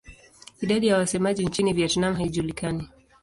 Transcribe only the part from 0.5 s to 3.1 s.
Idadi ya wasemaji nchini Vietnam haijulikani.